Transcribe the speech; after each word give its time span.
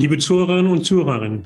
Liebe 0.00 0.16
Zuhörerinnen 0.16 0.72
und 0.72 0.86
Zuhörer, 0.86 1.42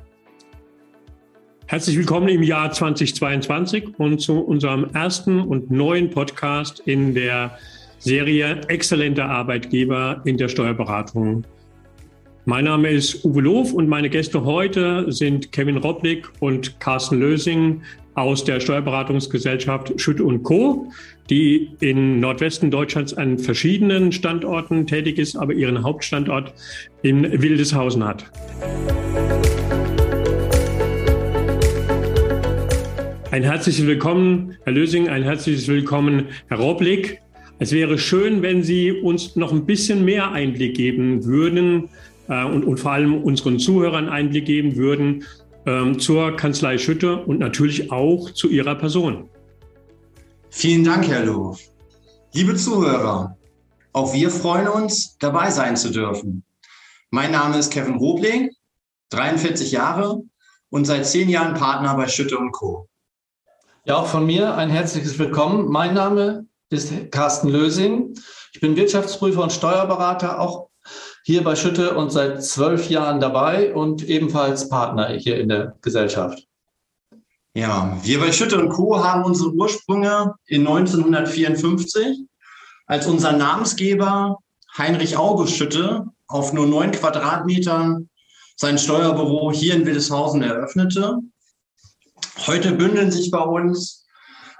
herzlich 1.66 1.98
willkommen 1.98 2.28
im 2.28 2.44
Jahr 2.44 2.70
2022 2.70 3.98
und 3.98 4.20
zu 4.20 4.38
unserem 4.38 4.84
ersten 4.94 5.40
und 5.40 5.72
neuen 5.72 6.08
Podcast 6.08 6.78
in 6.86 7.16
der 7.16 7.58
Serie 7.98 8.60
Exzellente 8.68 9.24
Arbeitgeber 9.24 10.22
in 10.24 10.36
der 10.36 10.46
Steuerberatung. 10.46 11.44
Mein 12.44 12.66
Name 12.66 12.90
ist 12.90 13.24
Uwe 13.24 13.40
Loof 13.40 13.72
und 13.72 13.88
meine 13.88 14.08
Gäste 14.08 14.44
heute 14.44 15.10
sind 15.10 15.50
Kevin 15.50 15.78
Roblick 15.78 16.30
und 16.38 16.78
Carsten 16.78 17.18
Lösing 17.18 17.82
aus 18.14 18.44
der 18.44 18.60
Steuerberatungsgesellschaft 18.60 20.00
Schütt 20.00 20.20
und 20.20 20.42
Co., 20.42 20.90
die 21.30 21.70
in 21.80 22.20
Nordwesten 22.20 22.70
Deutschlands 22.70 23.14
an 23.14 23.38
verschiedenen 23.38 24.12
Standorten 24.12 24.86
tätig 24.86 25.18
ist, 25.18 25.36
aber 25.36 25.52
ihren 25.52 25.82
Hauptstandort 25.82 26.54
in 27.02 27.42
Wildeshausen 27.42 28.04
hat. 28.04 28.30
Ein 33.30 33.42
herzliches 33.42 33.84
Willkommen, 33.84 34.56
Herr 34.62 34.74
Lösing, 34.74 35.08
ein 35.08 35.24
herzliches 35.24 35.66
Willkommen, 35.66 36.26
Herr 36.48 36.58
Roblick. 36.58 37.18
Es 37.58 37.72
wäre 37.72 37.98
schön, 37.98 38.42
wenn 38.42 38.62
Sie 38.62 38.92
uns 38.92 39.34
noch 39.34 39.52
ein 39.52 39.66
bisschen 39.66 40.04
mehr 40.04 40.30
Einblick 40.30 40.76
geben 40.76 41.24
würden 41.24 41.88
äh, 42.28 42.44
und, 42.44 42.64
und 42.64 42.78
vor 42.78 42.92
allem 42.92 43.14
unseren 43.14 43.58
Zuhörern 43.58 44.08
Einblick 44.08 44.44
geben 44.44 44.76
würden 44.76 45.24
ähm, 45.66 45.98
zur 45.98 46.36
Kanzlei 46.36 46.78
Schütte 46.78 47.16
und 47.24 47.38
natürlich 47.38 47.90
auch 47.90 48.30
zu 48.30 48.48
Ihrer 48.48 48.74
Person. 48.74 49.28
Vielen 50.50 50.84
Dank, 50.84 51.08
Herr 51.08 51.24
Loh. 51.24 51.56
Liebe 52.32 52.54
Zuhörer, 52.56 53.36
auch 53.92 54.12
wir 54.12 54.30
freuen 54.30 54.68
uns, 54.68 55.16
dabei 55.18 55.50
sein 55.50 55.76
zu 55.76 55.90
dürfen. 55.90 56.44
Mein 57.10 57.30
Name 57.30 57.58
ist 57.58 57.72
Kevin 57.72 57.94
Robling, 57.94 58.50
43 59.10 59.70
Jahre 59.70 60.22
und 60.70 60.84
seit 60.84 61.06
zehn 61.06 61.28
Jahren 61.28 61.54
Partner 61.54 61.94
bei 61.94 62.08
Schütte 62.08 62.36
und 62.36 62.52
Co. 62.52 62.88
Ja, 63.84 63.96
auch 63.96 64.06
von 64.06 64.26
mir 64.26 64.56
ein 64.56 64.70
herzliches 64.70 65.18
Willkommen. 65.18 65.68
Mein 65.68 65.94
Name 65.94 66.46
ist 66.70 66.92
Carsten 67.12 67.48
Lösing. 67.48 68.14
Ich 68.52 68.60
bin 68.60 68.76
Wirtschaftsprüfer 68.76 69.42
und 69.42 69.52
Steuerberater, 69.52 70.40
auch 70.40 70.70
hier 71.26 71.42
bei 71.42 71.56
Schütte 71.56 71.96
und 71.96 72.10
seit 72.10 72.44
zwölf 72.44 72.90
Jahren 72.90 73.18
dabei 73.18 73.74
und 73.74 74.06
ebenfalls 74.06 74.68
Partner 74.68 75.08
hier 75.08 75.40
in 75.40 75.48
der 75.48 75.74
Gesellschaft. 75.80 76.46
Ja, 77.54 77.96
wir 78.02 78.20
bei 78.20 78.30
Schütte 78.30 78.60
und 78.60 78.68
Co. 78.68 79.02
haben 79.02 79.24
unsere 79.24 79.50
Ursprünge 79.54 80.34
in 80.44 80.66
1954, 80.66 82.26
als 82.86 83.06
unser 83.06 83.32
Namensgeber 83.32 84.38
Heinrich 84.76 85.16
August 85.16 85.56
Schütte 85.56 86.04
auf 86.26 86.52
nur 86.52 86.66
neun 86.66 86.90
Quadratmetern 86.90 88.10
sein 88.56 88.76
Steuerbüro 88.76 89.50
hier 89.50 89.74
in 89.76 89.86
Wildeshausen 89.86 90.42
eröffnete. 90.42 91.20
Heute 92.46 92.72
bündeln 92.72 93.10
sich 93.10 93.30
bei 93.30 93.42
uns 93.42 94.04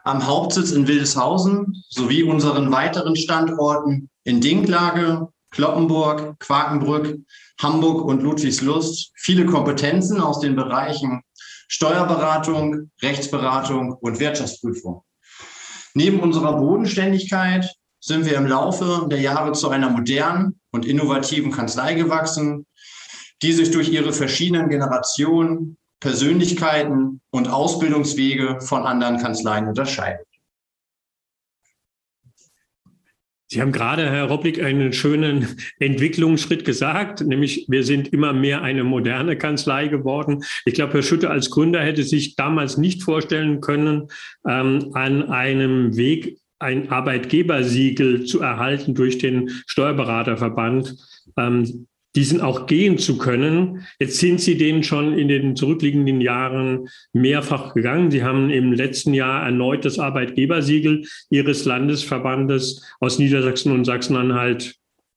am 0.05 0.27
Hauptsitz 0.27 0.71
in 0.71 0.87
Wildeshausen 0.89 1.85
sowie 1.91 2.23
unseren 2.23 2.73
weiteren 2.73 3.17
Standorten 3.17 4.09
in 4.25 4.41
Dinklage, 4.41 5.29
Kloppenburg, 5.55 6.39
Quakenbrück, 6.41 7.19
Hamburg 7.61 8.05
und 8.05 8.23
Ludwigslust 8.23 9.13
viele 9.17 9.47
Kompetenzen 9.47 10.21
aus 10.21 10.41
den 10.41 10.57
Bereichen 10.57 11.23
Steuerberatung, 11.69 12.91
Rechtsberatung 13.01 13.93
und 13.95 14.21
Wirtschaftsprüfung. 14.21 15.03
Neben 15.95 16.21
unserer 16.21 16.59
Bodenständigkeit 16.59 17.73
sind 18.01 18.27
wir 18.27 18.37
im 18.37 18.47
Laufe 18.47 19.07
der 19.09 19.21
Jahre 19.21 19.53
zu 19.53 19.71
einer 19.71 19.89
modernen 19.91 20.61
und 20.73 20.85
innovativen 20.85 21.53
Kanzlei 21.53 21.95
gewachsen, 21.95 22.67
die 23.43 23.53
sich 23.53 23.71
durch 23.71 23.89
ihre 23.89 24.13
verschiedenen 24.13 24.69
Generationen, 24.69 25.79
Persönlichkeiten 26.01 27.21
und 27.31 27.49
Ausbildungswege 27.49 28.61
von 28.61 28.85
anderen 28.85 29.19
Kanzleien 29.19 29.69
unterscheidet. 29.69 30.27
Sie 33.47 33.61
haben 33.61 33.73
gerade, 33.73 34.11
Herr 34.11 34.25
Roblick, 34.25 34.63
einen 34.63 34.93
schönen 34.93 35.57
Entwicklungsschritt 35.79 36.65
gesagt, 36.65 37.21
nämlich 37.21 37.67
wir 37.69 37.85
sind 37.85 38.13
immer 38.13 38.33
mehr 38.33 38.63
eine 38.63 38.85
moderne 38.85 39.37
Kanzlei 39.37 39.89
geworden. 39.89 40.43
Ich 40.65 40.75
glaube, 40.75 40.95
Herr 40.95 41.03
Schütte 41.03 41.31
als 41.31 41.51
Gründer 41.51 41.83
hätte 41.83 42.05
sich 42.05 42.37
damals 42.37 42.79
nicht 42.79 43.03
vorstellen 43.03 43.61
können, 43.61 44.09
ähm, 44.49 44.91
an 44.95 45.25
einem 45.25 45.97
Weg 45.97 46.39
ein 46.59 46.89
Arbeitgebersiegel 46.89 48.25
zu 48.25 48.41
erhalten 48.41 48.95
durch 48.95 49.19
den 49.19 49.51
Steuerberaterverband. 49.67 50.97
Ähm, 51.37 51.87
diesen 52.17 52.41
auch 52.41 52.67
gehen 52.67 52.99
zu 52.99 53.19
können. 53.19 53.87
Jetzt 53.99 54.19
sind 54.19 54.41
Sie 54.41 54.57
den 54.57 54.85
schon 54.85 55.19
in 55.19 55.29
den 55.29 55.57
zurückliegenden 55.57 56.21
Jahren 56.21 56.89
mehrfach 57.13 57.75
gegangen. 57.75 58.11
Sie 58.11 58.23
haben 58.23 58.51
im 58.51 58.73
letzten 58.73 59.15
Jahr 59.15 59.45
erneut 59.45 59.85
das 59.85 59.99
Arbeitgebersiegel 59.99 61.05
Ihres 61.31 61.65
Landesverbandes 61.65 62.85
aus 63.01 63.19
Niedersachsen 63.19 63.73
und 63.73 63.85
Sachsen-Anhalt 63.85 64.77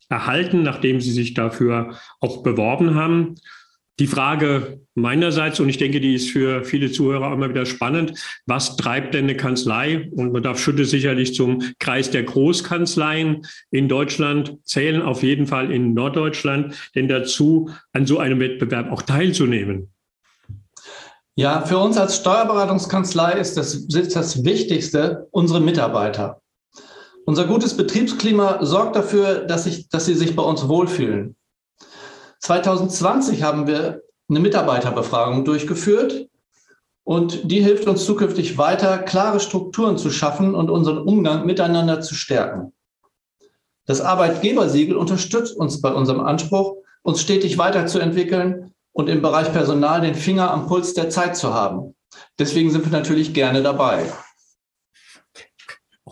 erhalten, 0.09 0.63
nachdem 0.63 1.01
Sie 1.01 1.11
sich 1.11 1.33
dafür 1.33 1.97
auch 2.19 2.41
beworben 2.41 2.95
haben. 2.95 3.35
Die 3.99 4.07
Frage 4.07 4.81
meinerseits, 4.93 5.59
und 5.59 5.69
ich 5.69 5.79
denke, 5.79 5.99
die 5.99 6.13
ist 6.13 6.29
für 6.29 6.63
viele 6.63 6.91
Zuhörer 6.91 7.33
immer 7.33 7.49
wieder 7.49 7.65
spannend, 7.65 8.13
was 8.45 8.77
treibt 8.77 9.15
denn 9.15 9.23
eine 9.23 9.35
Kanzlei? 9.35 10.11
Und 10.11 10.33
man 10.33 10.43
darf 10.43 10.59
Schütte 10.59 10.85
sicherlich 10.85 11.33
zum 11.33 11.63
Kreis 11.79 12.11
der 12.11 12.23
Großkanzleien 12.23 13.45
in 13.71 13.87
Deutschland 13.87 14.57
zählen, 14.63 15.01
auf 15.01 15.23
jeden 15.23 15.47
Fall 15.47 15.71
in 15.71 15.95
Norddeutschland, 15.95 16.75
denn 16.93 17.07
dazu 17.07 17.71
an 17.91 18.05
so 18.05 18.19
einem 18.19 18.39
Wettbewerb 18.39 18.91
auch 18.91 19.01
teilzunehmen. 19.01 19.89
Ja, 21.33 21.61
für 21.61 21.77
uns 21.77 21.97
als 21.97 22.17
Steuerberatungskanzlei 22.17 23.33
ist 23.33 23.57
das, 23.57 23.73
ist 23.75 24.15
das 24.15 24.43
Wichtigste 24.43 25.27
unsere 25.31 25.61
Mitarbeiter. 25.61 26.41
Unser 27.25 27.45
gutes 27.45 27.75
Betriebsklima 27.77 28.63
sorgt 28.63 28.95
dafür, 28.95 29.45
dass, 29.45 29.65
ich, 29.65 29.89
dass 29.89 30.05
sie 30.05 30.15
sich 30.15 30.35
bei 30.35 30.43
uns 30.43 30.67
wohlfühlen. 30.67 31.36
2020 32.39 33.43
haben 33.43 33.67
wir 33.67 34.01
eine 34.29 34.39
Mitarbeiterbefragung 34.39 35.45
durchgeführt 35.45 36.27
und 37.03 37.49
die 37.51 37.61
hilft 37.61 37.87
uns 37.87 38.05
zukünftig 38.05 38.57
weiter, 38.57 38.97
klare 38.97 39.39
Strukturen 39.39 39.97
zu 39.97 40.11
schaffen 40.11 40.55
und 40.55 40.69
unseren 40.69 40.97
Umgang 40.97 41.45
miteinander 41.45 42.01
zu 42.01 42.15
stärken. 42.15 42.73
Das 43.85 44.01
Arbeitgebersiegel 44.01 44.97
unterstützt 44.97 45.55
uns 45.55 45.79
bei 45.81 45.93
unserem 45.93 46.19
Anspruch, 46.19 46.75
uns 47.03 47.21
stetig 47.21 47.57
weiterzuentwickeln 47.57 48.73
und 48.91 49.07
im 49.07 49.21
Bereich 49.21 49.53
Personal 49.53 50.01
den 50.01 50.15
Finger 50.15 50.51
am 50.51 50.67
Puls 50.67 50.93
der 50.93 51.09
Zeit 51.09 51.37
zu 51.37 51.53
haben. 51.53 51.95
Deswegen 52.37 52.71
sind 52.71 52.83
wir 52.83 52.91
natürlich 52.91 53.33
gerne 53.33 53.63
dabei. 53.63 54.11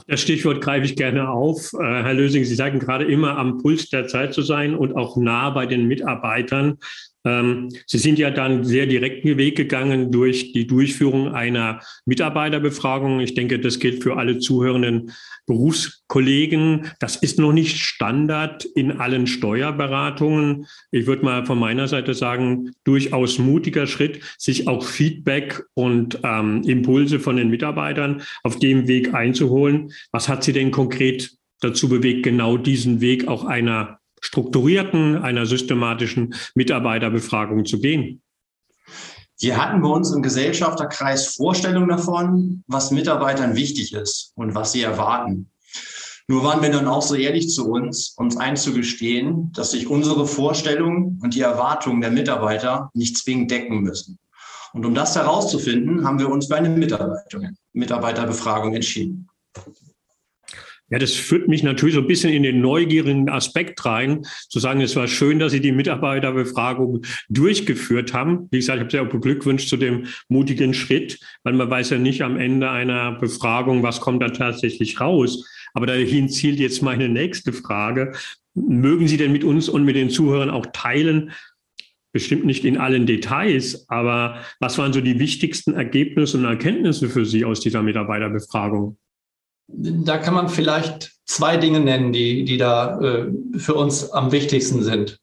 Das 0.07 0.21
Stichwort 0.21 0.61
greife 0.61 0.85
ich 0.85 0.95
gerne 0.95 1.29
auf. 1.29 1.73
Äh, 1.73 1.77
Herr 1.77 2.13
Lösing, 2.13 2.43
Sie 2.45 2.55
sagen 2.55 2.79
gerade 2.79 3.05
immer 3.05 3.37
am 3.37 3.57
Puls 3.57 3.89
der 3.89 4.07
Zeit 4.07 4.33
zu 4.33 4.43
sein 4.43 4.75
und 4.75 4.95
auch 4.95 5.17
nah 5.17 5.49
bei 5.49 5.65
den 5.65 5.87
Mitarbeitern. 5.87 6.77
Ähm, 7.25 7.69
Sie 7.87 7.97
sind 7.97 8.19
ja 8.19 8.29
dann 8.29 8.63
sehr 8.63 8.85
direkten 8.85 9.37
Weg 9.37 9.57
gegangen 9.57 10.11
durch 10.11 10.53
die 10.53 10.67
Durchführung 10.67 11.33
einer 11.33 11.81
Mitarbeiterbefragung. 12.05 13.19
Ich 13.19 13.33
denke, 13.33 13.59
das 13.59 13.79
gilt 13.79 14.03
für 14.03 14.17
alle 14.17 14.39
zuhörenden 14.39 15.11
Berufskollegen. 15.47 16.91
Das 16.99 17.15
ist 17.15 17.39
noch 17.39 17.51
nicht 17.51 17.77
Standard 17.79 18.63
in 18.63 18.93
allen 18.99 19.27
Steuerberatungen. 19.27 20.67
Ich 20.91 21.07
würde 21.07 21.25
mal 21.25 21.45
von 21.45 21.59
meiner 21.59 21.87
Seite 21.87 22.13
sagen, 22.13 22.71
durchaus 22.83 23.39
mutiger 23.39 23.87
Schritt, 23.87 24.21
sich 24.37 24.67
auch 24.67 24.83
Feedback 24.83 25.63
und 25.73 26.19
ähm, 26.23 26.61
Impulse 26.63 27.19
von 27.19 27.37
den 27.37 27.49
Mitarbeitern 27.49 28.21
auf 28.43 28.59
dem 28.59 28.87
Weg 28.87 29.13
einzuholen. 29.13 29.91
Was 30.11 30.29
hat 30.29 30.43
Sie 30.43 30.53
denn 30.53 30.71
konkret 30.71 31.31
dazu 31.61 31.89
bewegt, 31.89 32.23
genau 32.23 32.57
diesen 32.57 33.01
Weg 33.01 33.27
auch 33.27 33.45
einer 33.45 33.99
strukturierten, 34.25 35.21
einer 35.21 35.45
systematischen 35.45 36.33
Mitarbeiterbefragung 36.55 37.65
zu 37.65 37.79
gehen? 37.79 38.23
Wir 39.39 39.61
hatten 39.61 39.81
bei 39.81 39.89
uns 39.89 40.11
im 40.11 40.23
Gesellschafterkreis 40.23 41.35
Vorstellungen 41.35 41.89
davon, 41.89 42.63
was 42.67 42.91
Mitarbeitern 42.91 43.55
wichtig 43.55 43.93
ist 43.93 44.31
und 44.35 44.55
was 44.55 44.71
sie 44.71 44.81
erwarten. 44.81 45.51
Nur 46.27 46.43
waren 46.43 46.63
wir 46.63 46.71
dann 46.71 46.87
auch 46.87 47.03
so 47.03 47.13
ehrlich 47.13 47.49
zu 47.49 47.69
uns, 47.69 48.15
uns 48.17 48.35
einzugestehen, 48.37 49.51
dass 49.53 49.71
sich 49.71 49.87
unsere 49.87 50.25
Vorstellungen 50.25 51.19
und 51.21 51.35
die 51.35 51.41
Erwartungen 51.41 52.01
der 52.01 52.09
Mitarbeiter 52.09 52.89
nicht 52.95 53.17
zwingend 53.17 53.51
decken 53.51 53.81
müssen. 53.81 54.17
Und 54.73 54.85
um 54.85 54.95
das 54.95 55.15
herauszufinden, 55.15 56.03
haben 56.03 56.17
wir 56.17 56.29
uns 56.29 56.47
für 56.47 56.55
eine 56.55 56.69
Mitarbeiterbefragung 57.73 58.73
entschieden. 58.73 59.29
Ja, 60.89 60.99
das 60.99 61.13
führt 61.13 61.47
mich 61.47 61.63
natürlich 61.63 61.95
so 61.95 62.01
ein 62.01 62.07
bisschen 62.07 62.31
in 62.31 62.43
den 62.43 62.61
neugierigen 62.61 63.27
Aspekt 63.27 63.83
rein, 63.85 64.21
zu 64.49 64.59
sagen, 64.59 64.81
es 64.81 64.95
war 64.95 65.07
schön, 65.07 65.39
dass 65.39 65.51
Sie 65.51 65.59
die 65.59 65.71
Mitarbeiterbefragung 65.71 67.01
durchgeführt 67.27 68.13
haben. 68.13 68.47
Wie 68.51 68.57
gesagt, 68.57 68.93
ich 68.93 68.99
habe 68.99 69.07
auch 69.07 69.11
beglückwünscht 69.11 69.67
zu 69.67 69.77
dem 69.77 70.05
mutigen 70.29 70.75
Schritt, 70.75 71.19
weil 71.43 71.53
man 71.53 71.71
weiß 71.71 71.89
ja 71.89 71.97
nicht 71.97 72.21
am 72.21 72.37
Ende 72.37 72.69
einer 72.69 73.13
Befragung, 73.13 73.81
was 73.81 73.99
kommt 73.99 74.21
da 74.21 74.29
tatsächlich 74.29 75.01
raus. 75.01 75.43
Aber 75.73 75.87
dahin 75.87 76.29
zielt 76.29 76.59
jetzt 76.59 76.83
meine 76.83 77.09
nächste 77.09 77.51
Frage. 77.51 78.13
Mögen 78.53 79.07
Sie 79.07 79.17
denn 79.17 79.31
mit 79.31 79.43
uns 79.43 79.67
und 79.67 79.85
mit 79.85 79.95
den 79.95 80.11
Zuhörern 80.11 80.51
auch 80.51 80.67
teilen, 80.67 81.31
bestimmt 82.13 82.45
nicht 82.45 82.63
in 82.63 82.77
allen 82.77 83.07
Details, 83.07 83.89
aber 83.89 84.37
was 84.59 84.77
waren 84.77 84.93
so 84.93 85.01
die 85.01 85.19
wichtigsten 85.19 85.73
Ergebnisse 85.73 86.37
und 86.37 86.45
Erkenntnisse 86.45 87.09
für 87.09 87.25
Sie 87.25 87.43
aus 87.43 87.59
dieser 87.59 87.81
Mitarbeiterbefragung? 87.81 88.97
Da 89.67 90.17
kann 90.17 90.33
man 90.33 90.49
vielleicht 90.49 91.13
zwei 91.25 91.57
Dinge 91.57 91.79
nennen, 91.79 92.13
die, 92.13 92.45
die 92.45 92.57
da 92.57 92.99
äh, 92.99 93.31
für 93.57 93.73
uns 93.73 94.11
am 94.11 94.31
wichtigsten 94.31 94.83
sind. 94.83 95.19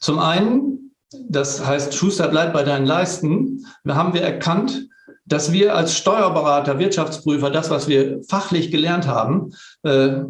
Zum 0.00 0.18
einen, 0.18 0.94
das 1.28 1.64
heißt, 1.64 1.94
Schuster 1.94 2.28
bleibt 2.28 2.52
bei 2.52 2.62
deinen 2.62 2.86
Leisten, 2.86 3.66
da 3.84 3.94
haben 3.94 4.14
wir 4.14 4.22
erkannt, 4.22 4.88
dass 5.26 5.52
wir 5.52 5.74
als 5.74 5.96
Steuerberater, 5.96 6.78
Wirtschaftsprüfer, 6.78 7.50
das, 7.50 7.70
was 7.70 7.88
wir 7.88 8.22
fachlich 8.28 8.70
gelernt 8.70 9.06
haben, 9.06 9.52
äh, 9.82 10.20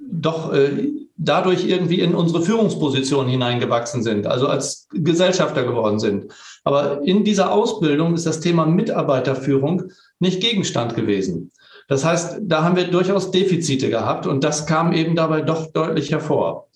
doch 0.00 0.52
äh, 0.52 0.90
dadurch 1.16 1.64
irgendwie 1.66 2.00
in 2.00 2.14
unsere 2.14 2.42
Führungsposition 2.42 3.28
hineingewachsen 3.28 4.02
sind, 4.02 4.26
also 4.26 4.48
als 4.48 4.88
Gesellschafter 4.92 5.62
geworden 5.62 5.98
sind. 5.98 6.32
Aber 6.64 7.02
in 7.02 7.24
dieser 7.24 7.52
Ausbildung 7.52 8.14
ist 8.14 8.26
das 8.26 8.40
Thema 8.40 8.66
Mitarbeiterführung 8.66 9.84
nicht 10.18 10.40
Gegenstand 10.40 10.94
gewesen. 10.94 11.51
Das 11.92 12.06
heißt, 12.06 12.38
da 12.40 12.64
haben 12.64 12.76
wir 12.76 12.90
durchaus 12.90 13.32
Defizite 13.32 13.90
gehabt 13.90 14.26
und 14.26 14.42
das 14.42 14.64
kam 14.64 14.94
eben 14.94 15.14
dabei 15.14 15.42
doch 15.42 15.66
deutlich 15.72 16.10
hervor. 16.10 16.68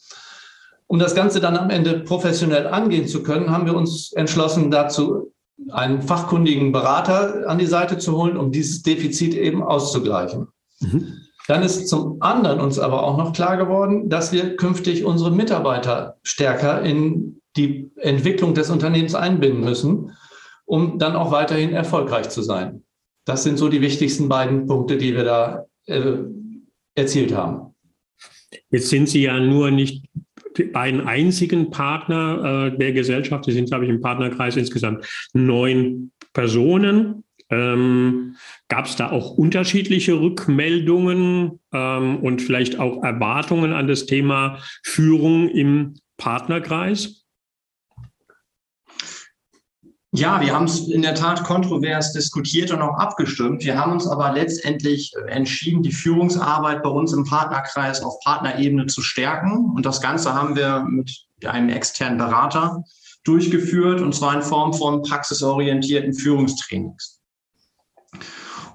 Um 0.89 0.99
das 0.99 1.15
Ganze 1.15 1.41
dann 1.41 1.57
am 1.57 1.71
Ende 1.71 2.01
professionell 2.01 2.67
angehen 2.67 3.09
zu 3.09 3.23
können, 3.23 3.51
haben 3.51 3.65
wir 3.65 3.75
uns 3.75 4.13
entschlossen, 4.13 4.71
dazu 4.71 5.33
einen 5.71 6.03
fachkundigen 6.03 6.71
Berater 6.71 7.49
an 7.49 7.57
die 7.57 7.65
Seite 7.65 7.97
zu 7.97 8.15
holen, 8.15 8.37
um 8.37 8.53
dieses 8.53 8.83
Defizit 8.83 9.33
eben 9.33 9.63
auszugleichen. 9.63 10.49
Mhm. 10.81 11.15
Dann 11.49 11.63
ist 11.63 11.89
zum 11.89 12.19
anderen 12.21 12.61
uns 12.61 12.79
aber 12.79 13.03
auch 13.03 13.17
noch 13.17 13.33
klar 13.33 13.57
geworden, 13.57 14.11
dass 14.11 14.33
wir 14.33 14.57
künftig 14.57 15.07
unsere 15.07 15.31
Mitarbeiter 15.31 16.19
stärker 16.25 16.83
in 16.83 17.41
die 17.57 17.91
Entwicklung 17.97 18.53
des 18.53 18.69
Unternehmens 18.69 19.15
einbinden 19.15 19.65
müssen, 19.65 20.13
um 20.67 20.99
dann 20.99 21.17
auch 21.17 21.31
weiterhin 21.31 21.73
erfolgreich 21.73 22.29
zu 22.29 22.43
sein. 22.43 22.83
Das 23.27 23.43
sind 23.43 23.59
so 23.59 23.69
die 23.69 23.81
wichtigsten 23.81 24.29
beiden 24.29 24.67
Punkte, 24.67 24.97
die 24.97 25.15
wir 25.15 25.25
da 25.25 25.67
äh, 25.87 26.19
erzielt 26.95 27.35
haben. 27.35 27.75
Jetzt 28.71 28.89
sind 28.89 29.09
Sie 29.09 29.23
ja 29.23 29.39
nur 29.39 29.71
nicht 29.71 30.07
beiden 30.73 31.03
einzigen 31.07 31.71
Partner 31.71 32.71
äh, 32.73 32.79
der 32.79 32.93
Gesellschaft. 32.93 33.45
Sie 33.45 33.53
sind, 33.53 33.69
glaube 33.69 33.85
ich, 33.85 33.91
im 33.91 34.01
Partnerkreis 34.01 34.57
insgesamt 34.57 35.07
neun 35.35 36.13
Personen. 36.33 37.25
Ähm, 37.51 38.37
Gab 38.69 38.87
es 38.87 38.97
da 38.97 39.11
auch 39.11 39.33
unterschiedliche 39.33 40.19
Rückmeldungen 40.19 41.61
ähm, 41.73 42.17
und 42.21 42.41
vielleicht 42.43 42.79
auch 42.79 43.03
Erwartungen 43.03 43.73
an 43.73 43.89
das 43.89 44.07
Thema 44.07 44.59
Führung 44.83 45.49
im 45.49 45.95
Partnerkreis? 46.17 47.26
Ja, 50.17 50.41
wir 50.41 50.55
haben 50.55 50.65
es 50.65 50.89
in 50.89 51.03
der 51.03 51.15
Tat 51.15 51.45
kontrovers 51.45 52.15
diskutiert 52.15 52.71
und 52.71 52.81
auch 52.81 52.97
abgestimmt. 52.97 53.63
Wir 53.65 53.79
haben 53.79 53.93
uns 53.93 54.07
aber 54.07 54.33
letztendlich 54.33 55.13
entschieden, 55.27 55.83
die 55.83 55.93
Führungsarbeit 55.93 56.83
bei 56.83 56.89
uns 56.89 57.13
im 57.13 57.25
Partnerkreis 57.25 58.03
auf 58.03 58.19
Partnerebene 58.25 58.87
zu 58.87 59.03
stärken. 59.03 59.73
Und 59.75 59.85
das 59.85 60.01
Ganze 60.01 60.33
haben 60.33 60.57
wir 60.57 60.87
mit 60.89 61.11
einem 61.45 61.69
externen 61.69 62.17
Berater 62.17 62.83
durchgeführt, 63.25 64.01
und 64.01 64.15
zwar 64.15 64.35
in 64.35 64.43
Form 64.43 64.73
von 64.73 65.03
praxisorientierten 65.03 66.15
Führungstrainings. 66.15 67.21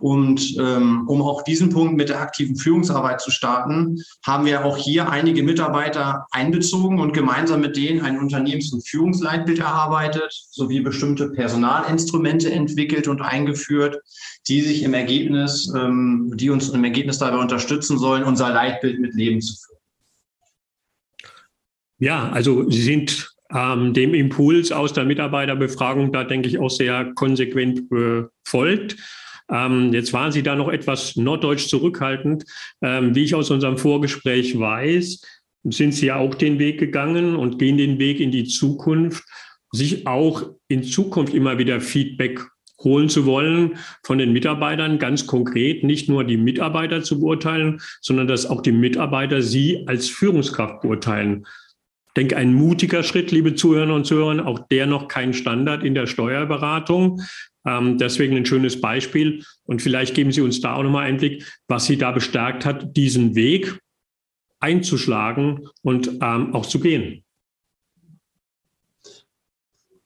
Und 0.02 0.58
ähm, 0.58 1.08
um 1.08 1.22
auch 1.22 1.44
diesen 1.44 1.70
Punkt 1.70 1.96
mit 1.96 2.10
der 2.10 2.20
aktiven 2.20 2.56
Führungsarbeit 2.56 3.22
zu 3.22 3.30
starten, 3.30 4.02
haben 4.26 4.46
wir 4.46 4.66
auch 4.66 4.76
hier 4.76 5.10
einige 5.10 5.44
Mitarbeiter 5.44 6.26
einbezogen 6.32 7.00
und 7.00 7.14
gemeinsam 7.14 7.62
mit 7.62 7.78
denen 7.78 8.02
ein 8.02 8.18
Unternehmens- 8.18 8.74
und 8.74 8.88
Führungsleitbild 8.88 9.60
erarbeitet, 9.60 10.34
sowie 10.50 10.82
bestimmte 10.82 11.30
Personalinstrumente 11.30 12.52
entwickelt 12.52 13.08
und 13.08 13.22
eingeführt, 13.22 14.00
die 14.48 14.62
sich 14.62 14.82
im 14.82 14.96
Ergebnis, 14.96 15.72
ähm, 15.78 16.34
die 16.36 16.50
uns 16.50 16.70
im 16.70 16.84
Ergebnis 16.84 17.20
dabei 17.20 17.38
unterstützen 17.38 18.00
sollen, 18.00 18.24
unser 18.24 18.50
Leitbild 18.50 19.00
mit 19.00 19.14
Leben 19.14 19.40
zu 19.40 19.56
führen. 19.56 19.80
Ja, 22.00 22.30
also 22.32 22.68
Sie 22.72 22.82
sind 22.82 23.36
ähm, 23.54 23.94
dem 23.94 24.16
Impuls 24.16 24.72
aus 24.72 24.94
der 24.94 25.06
Mitarbeiterbefragung 25.06 26.12
da, 26.12 26.24
denke 26.24 26.48
ich, 26.48 26.58
auch 26.58 26.72
sehr 26.72 27.14
konsequent 27.14 27.88
befolgt. 27.90 28.98
Ähm, 29.52 29.94
jetzt 29.94 30.14
waren 30.14 30.32
Sie 30.32 30.44
da 30.44 30.56
noch 30.56 30.70
etwas 30.70 31.16
norddeutsch 31.16 31.68
zurückhaltend. 31.68 32.46
Ähm, 32.82 33.16
wie 33.16 33.24
ich 33.24 33.36
aus 33.36 33.52
unserem 33.52 33.78
Vorgespräch 33.78 34.58
weiß, 34.58 35.22
sind 35.64 35.94
Sie 35.94 36.08
ja 36.08 36.16
auch 36.16 36.36
den 36.36 36.60
Weg 36.60 36.80
gegangen 36.80 37.36
und 37.36 37.60
gehen 37.60 37.78
den 37.78 38.00
Weg 38.00 38.20
in 38.20 38.32
die 38.32 38.46
Zukunft, 38.46 39.24
sich 39.72 40.08
auch 40.08 40.44
in 40.68 40.84
Zukunft 40.84 41.34
immer 41.34 41.58
wieder 41.58 41.82
Feedback 41.82 42.42
holen 42.84 43.10
zu 43.10 43.26
wollen 43.26 43.78
von 44.04 44.18
den 44.18 44.34
Mitarbeitern, 44.34 45.00
ganz 45.00 45.28
konkret 45.28 45.84
nicht 45.84 46.10
nur 46.10 46.24
die 46.24 46.38
Mitarbeiter 46.38 47.04
zu 47.04 47.20
beurteilen, 47.20 47.80
sondern 48.02 48.28
dass 48.28 48.46
auch 48.46 48.62
die 48.62 48.72
Mitarbeiter 48.72 49.42
Sie 49.42 49.84
als 49.88 50.10
Führungskraft 50.10 50.82
beurteilen. 50.82 51.46
Denke, 52.18 52.36
ein 52.36 52.54
mutiger 52.54 53.04
Schritt, 53.04 53.32
liebe 53.32 53.56
Zuhörer 53.56 53.94
und 53.94 54.06
Zuhörer, 54.06 54.46
auch 54.46 54.60
der 54.70 54.86
noch 54.86 55.08
kein 55.08 55.34
Standard 55.34 55.84
in 55.84 55.96
der 55.96 56.08
Steuerberatung. 56.08 57.22
Ähm, 57.66 57.98
deswegen 57.98 58.36
ein 58.36 58.46
schönes 58.46 58.82
Beispiel. 58.82 59.44
Und 59.66 59.82
vielleicht 59.82 60.16
geben 60.16 60.32
Sie 60.32 60.42
uns 60.42 60.60
da 60.62 60.76
auch 60.76 60.84
nochmal 60.84 61.06
einen 61.06 61.18
Blick, 61.18 61.46
was 61.68 61.86
Sie 61.86 61.98
da 61.98 62.12
bestärkt 62.12 62.66
hat, 62.66 62.98
diesen 62.98 63.36
Weg 63.36 63.80
einzuschlagen 64.60 65.68
und 65.82 66.20
ähm, 66.22 66.54
auch 66.54 66.66
zu 66.66 66.80
gehen. 66.80 67.24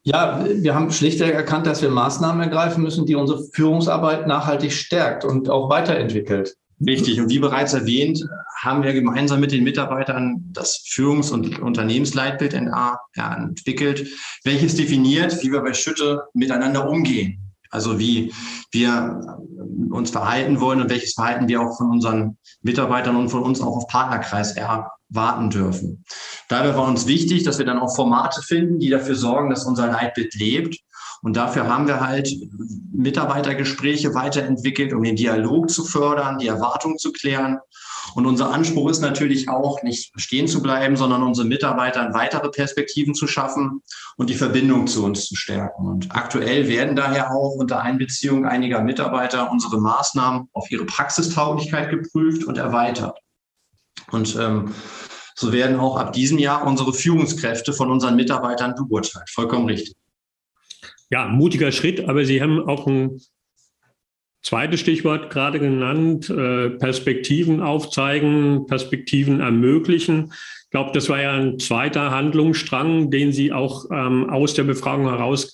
Ja, 0.04 0.46
wir 0.48 0.76
haben 0.76 0.92
schlichtweg 0.92 1.34
erkannt, 1.34 1.66
dass 1.66 1.82
wir 1.82 1.90
Maßnahmen 1.90 2.40
ergreifen 2.40 2.84
müssen, 2.84 3.08
die 3.08 3.16
unsere 3.16 3.44
Führungsarbeit 3.54 4.28
nachhaltig 4.28 4.72
stärkt 4.72 5.26
und 5.26 5.50
auch 5.50 5.68
weiterentwickelt. 5.70 6.56
Richtig. 6.86 7.22
Und 7.22 7.30
wie 7.30 7.40
bereits 7.40 7.74
erwähnt, 7.74 8.28
haben 8.62 8.84
wir 8.84 8.94
gemeinsam 8.94 9.40
mit 9.40 9.52
den 9.52 9.64
Mitarbeitern 9.64 10.44
das 10.52 10.84
Führungs- 10.86 11.32
und 11.32 11.60
Unternehmensleitbild 11.60 12.54
NA 12.54 13.00
entwickelt, 13.16 14.08
welches 14.44 14.76
definiert, 14.76 15.42
wie 15.42 15.52
wir 15.52 15.62
bei 15.62 15.74
Schütte 15.74 16.24
miteinander 16.34 16.90
umgehen. 16.90 17.42
Also 17.70 18.00
wie 18.00 18.34
wir 18.72 19.22
uns 19.90 20.12
verhalten 20.12 20.60
wollen 20.60 20.82
und 20.82 20.90
welches 20.90 21.14
Verhalten 21.14 21.48
wir 21.48 21.62
auch 21.62 21.78
von 21.78 21.90
unseren 21.92 22.38
Mitarbeitern 22.62 23.16
und 23.16 23.30
von 23.30 23.44
uns 23.44 23.62
auch 23.62 23.78
auf 23.78 23.88
Partnerkreis 23.88 24.56
erwarten 24.56 25.50
dürfen. 25.50 26.04
Dabei 26.50 26.76
war 26.76 26.88
uns 26.88 27.08
wichtig, 27.08 27.44
dass 27.44 27.58
wir 27.58 27.66
dann 27.66 27.80
auch 27.80 27.96
Formate 27.96 28.42
finden, 28.42 28.80
die 28.80 28.90
dafür 28.90 29.16
sorgen, 29.16 29.50
dass 29.50 29.66
unser 29.66 29.88
Leitbild 29.88 30.36
lebt. 30.36 30.78
Und 31.26 31.36
dafür 31.36 31.68
haben 31.68 31.88
wir 31.88 32.00
halt 32.00 32.30
Mitarbeitergespräche 32.94 34.14
weiterentwickelt, 34.14 34.94
um 34.94 35.04
den 35.04 35.16
Dialog 35.16 35.70
zu 35.70 35.84
fördern, 35.84 36.38
die 36.38 36.48
Erwartungen 36.48 36.98
zu 36.98 37.12
klären 37.12 37.58
und 38.14 38.26
unser 38.26 38.52
Anspruch 38.52 38.90
ist 38.90 39.02
natürlich 39.02 39.50
auch, 39.50 39.82
nicht 39.82 40.12
stehen 40.20 40.48
zu 40.48 40.62
bleiben, 40.62 40.96
sondern 40.96 41.24
unseren 41.24 41.48
Mitarbeitern 41.48 42.14
weitere 42.14 42.50
Perspektiven 42.50 43.16
zu 43.16 43.28
schaffen 43.28 43.82
und 44.18 44.30
die 44.30 44.36
Verbindung 44.36 44.88
zu 44.88 45.04
uns 45.04 45.26
zu 45.26 45.36
stärken. 45.36 45.88
Und 45.88 46.16
aktuell 46.16 46.68
werden 46.68 46.96
daher 46.96 47.32
auch 47.32 47.56
unter 47.56 47.82
Einbeziehung 47.82 48.46
einiger 48.46 48.82
Mitarbeiter 48.82 49.52
unsere 49.52 49.82
Maßnahmen 49.82 50.50
auf 50.54 50.70
ihre 50.70 50.86
Praxistauglichkeit 50.86 51.90
geprüft 51.90 52.44
und 52.44 52.58
erweitert. 52.58 53.20
Und 54.12 54.36
ähm, 54.36 54.74
so 55.36 55.52
werden 55.52 55.80
auch 55.80 55.98
ab 55.98 56.14
diesem 56.14 56.38
Jahr 56.38 56.66
unsere 56.66 56.94
Führungskräfte 56.94 57.74
von 57.74 57.90
unseren 57.90 58.16
Mitarbeitern 58.16 58.76
beurteilt. 58.76 59.30
Vollkommen 59.30 59.66
richtig. 59.66 59.96
Ja, 61.16 61.30
mutiger 61.30 61.72
Schritt, 61.72 62.10
aber 62.10 62.26
Sie 62.26 62.42
haben 62.42 62.60
auch 62.60 62.88
ein 62.88 63.22
Zweites 64.44 64.82
Stichwort 64.82 65.30
gerade 65.30 65.62
genannt, 65.62 66.30
äh, 66.30 66.72
Perspektiven 66.72 67.62
aufzeigen, 67.62 68.68
Perspektiven 68.68 69.40
ermöglichen. 69.40 70.34
Ich 70.66 70.72
glaube, 70.72 70.92
das 70.94 71.08
war 71.08 71.22
ja 71.22 71.32
ein 71.32 71.58
zweiter 71.58 72.12
Handlungsstrang, 72.12 73.12
den 73.12 73.32
Sie 73.32 73.54
auch 73.54 73.86
ähm, 73.94 74.30
aus 74.30 74.56
der 74.56 74.66
Befragung 74.66 75.08
heraus 75.08 75.54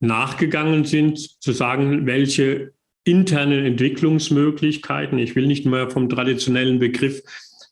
nachgegangen 0.00 0.84
sind, 0.84 1.42
zu 1.42 1.52
sagen, 1.52 2.04
welche 2.04 2.72
internen 3.02 3.64
Entwicklungsmöglichkeiten, 3.64 5.18
ich 5.18 5.34
will 5.34 5.46
nicht 5.46 5.64
mehr 5.64 5.88
vom 5.88 6.10
traditionellen 6.10 6.78
Begriff 6.78 7.22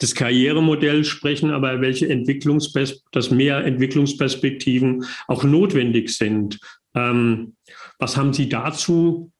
des 0.00 0.14
Karrieremodells 0.14 1.08
sprechen, 1.08 1.50
aber 1.50 1.80
welche 1.80 2.08
Entwicklungspers 2.08 3.02
dass 3.12 3.30
mehr 3.30 3.64
Entwicklungsperspektiven 3.64 5.04
auch 5.28 5.44
notwendig 5.44 6.10
sind. 6.10 6.58
Ähm, 6.94 7.54
was 7.98 8.16
haben 8.16 8.32
Sie 8.32 8.48
dazu 8.48 9.30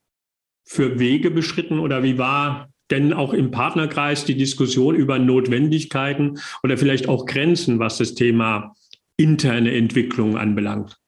für 0.65 0.99
Wege 0.99 1.31
beschritten 1.31 1.79
oder 1.79 2.03
wie 2.03 2.19
war 2.19 2.69
denn 2.91 3.13
auch 3.13 3.33
im 3.33 3.51
Partnerkreis 3.51 4.25
die 4.25 4.37
Diskussion 4.37 4.95
über 4.95 5.19
Notwendigkeiten 5.19 6.39
oder 6.63 6.77
vielleicht 6.77 7.09
auch 7.09 7.27
Grenzen, 7.27 7.79
was 7.79 7.99
das 7.99 8.15
Thema 8.15 8.75
interne 9.17 9.73
Entwicklung 9.75 10.37
anbelangt? 10.37 11.00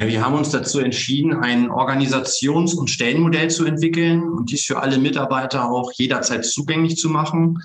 Ja, 0.00 0.06
wir 0.08 0.24
haben 0.24 0.34
uns 0.34 0.48
dazu 0.48 0.78
entschieden, 0.78 1.34
ein 1.34 1.70
Organisations- 1.70 2.74
und 2.74 2.88
Stellenmodell 2.88 3.50
zu 3.50 3.66
entwickeln 3.66 4.22
und 4.22 4.50
dies 4.50 4.64
für 4.64 4.80
alle 4.80 4.96
Mitarbeiter 4.96 5.70
auch 5.70 5.92
jederzeit 5.92 6.46
zugänglich 6.46 6.96
zu 6.96 7.10
machen. 7.10 7.58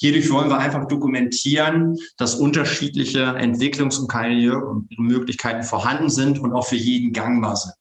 Hierdurch 0.00 0.28
wollen 0.32 0.48
wir 0.48 0.58
einfach 0.58 0.88
dokumentieren, 0.88 1.96
dass 2.16 2.34
unterschiedliche 2.34 3.36
Entwicklungs- 3.36 4.00
und 4.00 4.08
Karrieremöglichkeiten 4.08 5.62
vorhanden 5.62 6.10
sind 6.10 6.40
und 6.40 6.52
auch 6.54 6.66
für 6.66 6.74
jeden 6.74 7.12
gangbar 7.12 7.54
sind. 7.54 7.74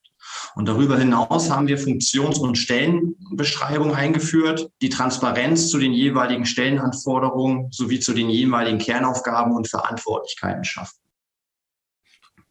Und 0.54 0.68
darüber 0.68 1.00
hinaus 1.00 1.50
haben 1.50 1.68
wir 1.68 1.80
Funktions- 1.80 2.38
und 2.38 2.60
Stellenbeschreibungen 2.60 3.96
eingeführt, 3.96 4.70
die 4.84 4.90
Transparenz 4.90 5.70
zu 5.70 5.80
den 5.80 5.94
jeweiligen 5.94 6.46
Stellenanforderungen 6.46 7.72
sowie 7.72 8.00
zu 8.00 8.14
den 8.14 8.30
jeweiligen 8.30 8.78
Kernaufgaben 8.78 9.56
und 9.56 9.68
Verantwortlichkeiten 9.68 10.64
schaffen. 10.64 11.05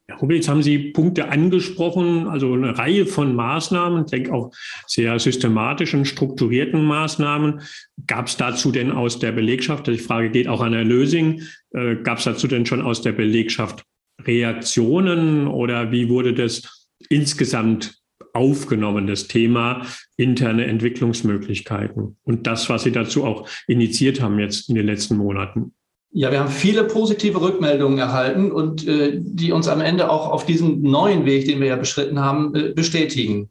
Herr 0.06 0.20
Hubitz, 0.20 0.48
haben 0.48 0.62
Sie 0.62 0.90
Punkte 0.90 1.30
angesprochen, 1.30 2.28
also 2.28 2.52
eine 2.52 2.76
Reihe 2.76 3.06
von 3.06 3.34
Maßnahmen, 3.34 4.04
ich 4.04 4.10
denke 4.10 4.34
auch 4.34 4.52
sehr 4.86 5.18
systematischen, 5.18 6.04
strukturierten 6.04 6.84
Maßnahmen. 6.84 7.62
Gab 8.06 8.26
es 8.26 8.36
dazu 8.36 8.70
denn 8.70 8.92
aus 8.92 9.18
der 9.18 9.32
Belegschaft, 9.32 9.86
die 9.86 9.96
Frage 9.96 10.30
geht 10.30 10.46
auch 10.46 10.60
an 10.60 10.74
Herr 10.74 10.84
Lösing, 10.84 11.42
äh, 11.70 11.96
gab 11.96 12.18
es 12.18 12.24
dazu 12.24 12.46
denn 12.48 12.66
schon 12.66 12.82
aus 12.82 13.00
der 13.00 13.12
Belegschaft 13.12 13.82
Reaktionen 14.22 15.46
oder 15.46 15.90
wie 15.90 16.10
wurde 16.10 16.34
das 16.34 16.88
insgesamt 17.08 17.98
aufgenommen, 18.34 19.06
das 19.06 19.26
Thema 19.26 19.86
interne 20.16 20.66
Entwicklungsmöglichkeiten 20.66 22.18
und 22.24 22.46
das, 22.46 22.68
was 22.68 22.82
Sie 22.82 22.92
dazu 22.92 23.24
auch 23.24 23.48
initiiert 23.66 24.20
haben 24.20 24.38
jetzt 24.38 24.68
in 24.68 24.74
den 24.74 24.86
letzten 24.86 25.16
Monaten? 25.16 25.72
Ja, 26.16 26.30
wir 26.30 26.38
haben 26.38 26.48
viele 26.48 26.84
positive 26.84 27.40
Rückmeldungen 27.40 27.98
erhalten 27.98 28.52
und 28.52 28.86
äh, 28.86 29.18
die 29.20 29.50
uns 29.50 29.66
am 29.66 29.80
Ende 29.80 30.08
auch 30.08 30.30
auf 30.30 30.46
diesem 30.46 30.80
neuen 30.80 31.26
Weg, 31.26 31.46
den 31.46 31.58
wir 31.58 31.66
ja 31.66 31.76
beschritten 31.76 32.20
haben, 32.20 32.54
äh, 32.54 32.72
bestätigen. 32.72 33.50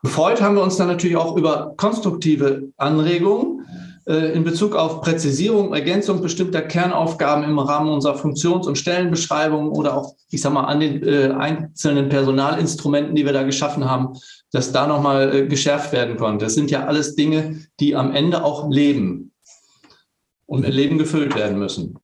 Gefreut 0.00 0.40
haben 0.40 0.54
wir 0.54 0.62
uns 0.62 0.76
dann 0.76 0.86
natürlich 0.86 1.16
auch 1.16 1.36
über 1.36 1.74
konstruktive 1.76 2.68
Anregungen 2.76 3.66
äh, 4.06 4.32
in 4.32 4.44
Bezug 4.44 4.76
auf 4.76 5.00
Präzisierung, 5.00 5.74
Ergänzung 5.74 6.22
bestimmter 6.22 6.62
Kernaufgaben 6.62 7.42
im 7.42 7.58
Rahmen 7.58 7.90
unserer 7.90 8.14
Funktions- 8.14 8.68
und 8.68 8.78
Stellenbeschreibungen 8.78 9.72
oder 9.72 9.96
auch, 9.96 10.14
ich 10.30 10.40
sag 10.42 10.52
mal, 10.52 10.66
an 10.66 10.78
den 10.78 11.02
äh, 11.02 11.32
einzelnen 11.36 12.08
Personalinstrumenten, 12.08 13.16
die 13.16 13.26
wir 13.26 13.32
da 13.32 13.42
geschaffen 13.42 13.90
haben, 13.90 14.16
dass 14.52 14.70
da 14.70 14.86
nochmal 14.86 15.34
äh, 15.34 15.46
geschärft 15.48 15.90
werden 15.92 16.16
konnte. 16.16 16.44
Das 16.44 16.54
sind 16.54 16.70
ja 16.70 16.86
alles 16.86 17.16
Dinge, 17.16 17.58
die 17.80 17.96
am 17.96 18.14
Ende 18.14 18.44
auch 18.44 18.70
leben 18.70 19.32
und 20.46 20.62
mit 20.62 20.74
Leben 20.74 20.98
gefüllt 20.98 21.34
werden 21.34 21.58
müssen. 21.58 21.98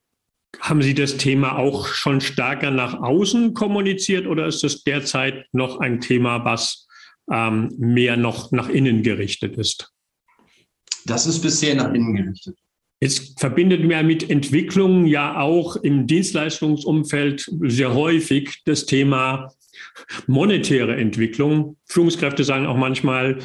Haben 0.60 0.82
Sie 0.82 0.94
das 0.94 1.16
Thema 1.16 1.56
auch 1.56 1.86
schon 1.86 2.20
stärker 2.20 2.70
nach 2.70 3.00
außen 3.00 3.54
kommuniziert 3.54 4.26
oder 4.26 4.46
ist 4.46 4.62
das 4.62 4.82
derzeit 4.84 5.46
noch 5.52 5.80
ein 5.80 6.00
Thema, 6.00 6.44
was 6.44 6.86
ähm, 7.30 7.72
mehr 7.78 8.16
noch 8.16 8.52
nach 8.52 8.68
innen 8.68 9.02
gerichtet 9.02 9.56
ist? 9.56 9.92
Das 11.06 11.26
ist 11.26 11.40
bisher 11.40 11.74
nach 11.74 11.92
innen 11.92 12.14
gerichtet. 12.14 12.56
Jetzt 13.00 13.40
verbindet 13.40 13.84
man 13.84 14.06
mit 14.06 14.30
Entwicklung 14.30 15.06
ja 15.06 15.40
auch 15.40 15.74
im 15.74 16.06
Dienstleistungsumfeld 16.06 17.50
sehr 17.62 17.94
häufig 17.94 18.62
das 18.64 18.86
Thema 18.86 19.52
monetäre 20.28 20.96
Entwicklung. 20.96 21.76
Führungskräfte 21.86 22.44
sagen 22.44 22.66
auch 22.66 22.76
manchmal, 22.76 23.38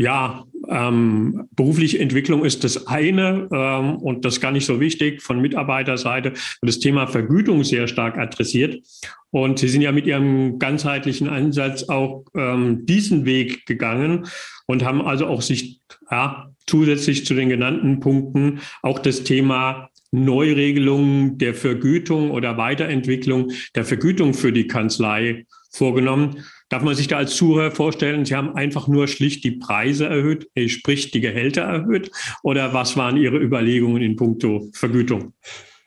ja, 0.00 0.46
ähm, 0.70 1.46
berufliche 1.54 1.98
Entwicklung 1.98 2.42
ist 2.42 2.64
das 2.64 2.86
eine 2.86 3.46
ähm, 3.52 3.96
und 3.96 4.24
das 4.24 4.40
gar 4.40 4.50
nicht 4.50 4.64
so 4.64 4.80
wichtig 4.80 5.20
von 5.20 5.42
Mitarbeiterseite 5.42 6.30
und 6.30 6.70
das 6.70 6.78
Thema 6.78 7.06
Vergütung 7.06 7.64
sehr 7.64 7.86
stark 7.86 8.16
adressiert. 8.16 8.82
Und 9.30 9.58
Sie 9.58 9.68
sind 9.68 9.82
ja 9.82 9.92
mit 9.92 10.06
Ihrem 10.06 10.58
ganzheitlichen 10.58 11.28
Ansatz 11.28 11.90
auch 11.90 12.24
ähm, 12.34 12.86
diesen 12.86 13.26
Weg 13.26 13.66
gegangen 13.66 14.26
und 14.66 14.86
haben 14.86 15.02
also 15.02 15.26
auch 15.26 15.42
sich 15.42 15.80
ja, 16.10 16.50
zusätzlich 16.66 17.26
zu 17.26 17.34
den 17.34 17.50
genannten 17.50 18.00
Punkten 18.00 18.60
auch 18.80 19.00
das 19.00 19.22
Thema 19.22 19.90
Neuregelung 20.12 21.36
der 21.36 21.52
Vergütung 21.52 22.30
oder 22.30 22.56
Weiterentwicklung 22.56 23.52
der 23.74 23.84
Vergütung 23.84 24.32
für 24.32 24.50
die 24.50 24.66
Kanzlei 24.66 25.44
vorgenommen. 25.70 26.42
Darf 26.70 26.82
man 26.84 26.94
sich 26.94 27.08
da 27.08 27.16
als 27.16 27.34
Zuhörer 27.34 27.72
vorstellen, 27.72 28.24
Sie 28.24 28.36
haben 28.36 28.54
einfach 28.54 28.86
nur 28.86 29.08
schlicht 29.08 29.42
die 29.42 29.50
Preise 29.50 30.06
erhöht, 30.06 30.48
äh, 30.54 30.68
sprich 30.68 31.10
die 31.10 31.20
Gehälter 31.20 31.62
erhöht? 31.62 32.12
Oder 32.44 32.72
was 32.72 32.96
waren 32.96 33.16
Ihre 33.16 33.38
Überlegungen 33.38 34.00
in 34.02 34.14
puncto 34.14 34.68
Vergütung? 34.72 35.34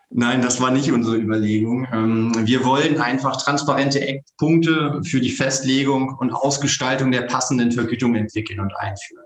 Nein, 0.09 0.41
das 0.41 0.61
war 0.61 0.71
nicht 0.71 0.91
unsere 0.91 1.15
Überlegung. 1.15 1.87
Ähm, 1.91 2.33
wir 2.45 2.65
wollen 2.65 2.99
einfach 2.99 3.41
transparente 3.41 4.05
Eckpunkte 4.05 5.01
für 5.05 5.21
die 5.21 5.31
Festlegung 5.31 6.15
und 6.19 6.31
Ausgestaltung 6.31 7.11
der 7.11 7.23
passenden 7.23 7.71
Vergütung 7.71 8.13
entwickeln 8.15 8.59
und 8.59 8.75
einführen. 8.77 9.23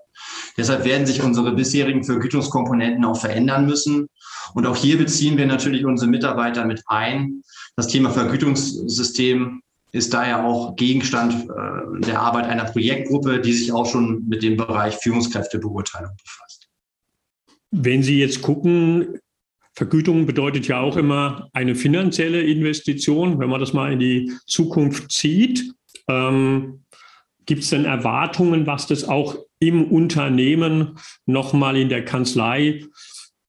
Deshalb 0.58 0.86
werden 0.86 1.08
sich 1.08 1.24
unsere 1.24 1.54
bisherigen 1.54 2.04
Vergütungskomponenten 2.04 3.04
auch 3.04 3.20
verändern 3.20 3.66
müssen. 3.66 4.08
Und 4.54 4.66
auch 4.68 4.78
hier 4.78 4.98
beziehen 4.98 5.38
wir 5.38 5.48
natürlich 5.48 5.86
unsere 5.86 6.10
Mitarbeiter 6.10 6.66
mit 6.66 6.84
ein. 6.86 7.42
Das 7.76 7.88
Thema 7.88 8.12
Vergütungssystem 8.12 9.62
ist 9.92 10.14
daher 10.14 10.46
auch 10.46 10.76
Gegenstand 10.76 11.50
äh, 11.50 12.02
der 12.02 12.20
Arbeit 12.20 12.46
einer 12.46 12.66
Projektgruppe, 12.66 13.40
die 13.40 13.54
sich 13.54 13.72
auch 13.72 13.86
schon 13.86 14.28
mit 14.28 14.44
dem 14.44 14.58
Bereich 14.58 14.96
Führungskräftebeurteilung 14.96 16.12
befasst. 16.22 16.68
Wenn 17.72 18.04
Sie 18.04 18.20
jetzt 18.20 18.42
gucken, 18.42 19.20
Vergütung 19.74 20.26
bedeutet 20.26 20.68
ja 20.68 20.80
auch 20.80 20.98
immer 20.98 21.50
eine 21.54 21.76
finanzielle 21.76 22.42
Investition, 22.42 23.40
wenn 23.40 23.50
man 23.50 23.60
das 23.60 23.74
mal 23.74 23.94
in 23.94 24.00
die 24.00 24.32
Zukunft 24.48 25.12
zieht. 25.12 25.72
Ähm, 26.08 26.84
Gibt 27.46 27.64
es 27.64 27.70
denn 27.70 27.86
Erwartungen, 27.86 28.68
was 28.68 28.88
das 28.88 29.08
auch 29.08 29.38
im 29.60 29.86
Unternehmen 29.92 30.98
nochmal 31.26 31.78
in 31.78 31.90
der 31.90 32.04
Kanzlei 32.04 32.84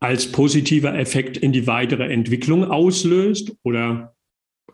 als 0.00 0.30
positiver 0.30 0.95
Effekt 0.97 1.37
in 1.37 1.52
die 1.52 1.66
weitere 1.66 2.12
Entwicklung 2.12 2.71
auslöst? 2.71 3.57
Oder 3.62 4.14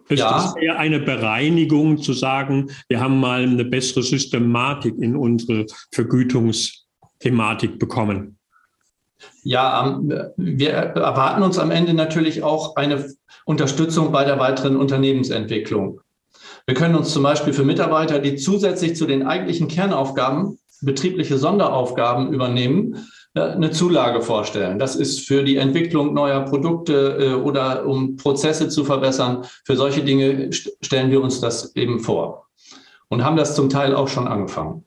ist 0.08 0.20
ja. 0.20 0.32
das 0.32 0.56
eher 0.56 0.78
eine 0.78 1.00
Bereinigung 1.00 1.98
zu 1.98 2.12
sagen, 2.12 2.70
wir 2.88 3.00
haben 3.00 3.18
mal 3.18 3.42
eine 3.42 3.64
bessere 3.64 4.02
Systematik 4.02 4.96
in 4.98 5.16
unsere 5.16 5.66
Vergütungsthematik 5.92 7.78
bekommen? 7.78 8.38
Ja, 9.42 9.86
ähm, 9.86 10.12
wir 10.36 10.72
erwarten 10.72 11.42
uns 11.42 11.58
am 11.58 11.70
Ende 11.70 11.94
natürlich 11.94 12.42
auch 12.42 12.76
eine 12.76 13.06
Unterstützung 13.44 14.12
bei 14.12 14.24
der 14.24 14.38
weiteren 14.38 14.76
Unternehmensentwicklung. 14.76 16.00
Wir 16.66 16.74
können 16.74 16.94
uns 16.94 17.12
zum 17.12 17.22
Beispiel 17.22 17.52
für 17.52 17.64
Mitarbeiter, 17.64 18.18
die 18.18 18.36
zusätzlich 18.36 18.96
zu 18.96 19.06
den 19.06 19.26
eigentlichen 19.26 19.68
Kernaufgaben 19.68 20.58
betriebliche 20.80 21.38
Sonderaufgaben 21.38 22.32
übernehmen, 22.32 23.06
eine 23.34 23.70
Zulage 23.70 24.22
vorstellen. 24.22 24.78
Das 24.78 24.94
ist 24.94 25.26
für 25.26 25.42
die 25.42 25.56
Entwicklung 25.56 26.14
neuer 26.14 26.42
Produkte 26.42 27.18
äh, 27.20 27.34
oder 27.34 27.84
um 27.84 28.16
Prozesse 28.16 28.68
zu 28.68 28.84
verbessern. 28.84 29.44
Für 29.64 29.76
solche 29.76 30.04
Dinge 30.04 30.50
stellen 30.52 31.10
wir 31.10 31.20
uns 31.20 31.40
das 31.40 31.74
eben 31.74 32.00
vor 32.00 32.46
und 33.08 33.24
haben 33.24 33.36
das 33.36 33.54
zum 33.54 33.68
Teil 33.68 33.94
auch 33.94 34.08
schon 34.08 34.28
angefangen. 34.28 34.84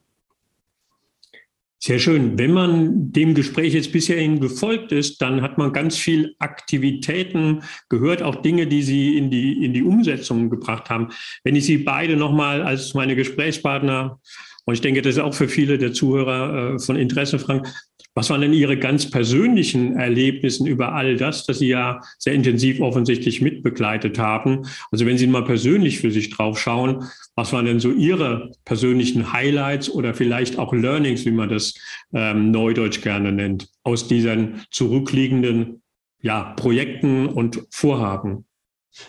Sehr 1.80 2.00
schön. 2.00 2.36
Wenn 2.36 2.52
man 2.52 3.12
dem 3.12 3.34
Gespräch 3.34 3.72
jetzt 3.72 3.92
bisher 3.92 4.18
Ihnen 4.18 4.40
gefolgt 4.40 4.90
ist, 4.90 5.22
dann 5.22 5.42
hat 5.42 5.58
man 5.58 5.72
ganz 5.72 5.96
viel 5.96 6.34
Aktivitäten 6.40 7.62
gehört, 7.88 8.20
auch 8.20 8.42
Dinge, 8.42 8.66
die 8.66 8.82
Sie 8.82 9.16
in 9.16 9.30
die, 9.30 9.64
in 9.64 9.72
die 9.72 9.84
Umsetzung 9.84 10.50
gebracht 10.50 10.90
haben. 10.90 11.10
Wenn 11.44 11.54
ich 11.54 11.66
Sie 11.66 11.78
beide 11.78 12.16
nochmal 12.16 12.62
als 12.62 12.94
meine 12.94 13.14
Gesprächspartner 13.14 14.18
und 14.64 14.74
ich 14.74 14.80
denke, 14.80 15.02
das 15.02 15.14
ist 15.14 15.22
auch 15.22 15.34
für 15.34 15.48
viele 15.48 15.78
der 15.78 15.92
Zuhörer 15.92 16.74
äh, 16.74 16.78
von 16.80 16.96
Interesse, 16.96 17.38
Frank, 17.38 17.68
was 18.18 18.30
waren 18.30 18.40
denn 18.40 18.52
Ihre 18.52 18.76
ganz 18.76 19.08
persönlichen 19.08 19.94
Erlebnisse 19.94 20.68
über 20.68 20.92
all 20.92 21.16
das, 21.16 21.46
das 21.46 21.60
Sie 21.60 21.68
ja 21.68 22.00
sehr 22.18 22.32
intensiv 22.32 22.80
offensichtlich 22.80 23.40
mitbegleitet 23.40 24.18
haben? 24.18 24.66
Also 24.90 25.06
wenn 25.06 25.16
Sie 25.18 25.28
mal 25.28 25.44
persönlich 25.44 26.00
für 26.00 26.10
sich 26.10 26.30
drauf 26.30 26.58
schauen, 26.58 27.04
was 27.36 27.52
waren 27.52 27.66
denn 27.66 27.78
so 27.78 27.92
Ihre 27.92 28.50
persönlichen 28.64 29.32
Highlights 29.32 29.88
oder 29.88 30.14
vielleicht 30.14 30.58
auch 30.58 30.72
Learnings, 30.72 31.26
wie 31.26 31.30
man 31.30 31.48
das 31.48 31.74
ähm, 32.12 32.50
neudeutsch 32.50 33.02
gerne 33.02 33.30
nennt, 33.30 33.68
aus 33.84 34.08
diesen 34.08 34.66
zurückliegenden 34.72 35.82
ja, 36.20 36.54
Projekten 36.56 37.28
und 37.28 37.66
Vorhaben? 37.70 38.46